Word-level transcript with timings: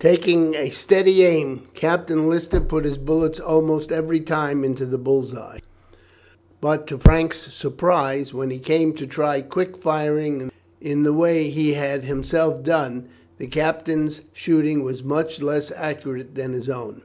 Taking 0.00 0.54
a 0.54 0.70
steady 0.70 1.22
aim, 1.22 1.64
Captain 1.74 2.26
Lister 2.26 2.62
put 2.62 2.86
his 2.86 2.96
bullets 2.96 3.38
almost 3.38 3.92
every 3.92 4.20
time 4.20 4.64
into 4.64 4.86
the 4.86 4.96
bull's 4.96 5.34
eye, 5.34 5.60
but, 6.62 6.86
to 6.86 6.96
Frank's 6.96 7.52
surprise, 7.52 8.32
when 8.32 8.48
he 8.48 8.56
came 8.56 8.94
to 8.94 9.06
try 9.06 9.42
quick 9.42 9.76
firing 9.76 10.50
in 10.80 11.02
the 11.02 11.12
way 11.12 11.50
he 11.50 11.74
had 11.74 12.04
himself 12.04 12.64
done, 12.64 13.08
the 13.36 13.46
captain's 13.46 14.22
shooting 14.32 14.82
was 14.82 15.04
much 15.04 15.42
less 15.42 15.70
accurate 15.72 16.34
than 16.36 16.54
his 16.54 16.70
own. 16.70 17.02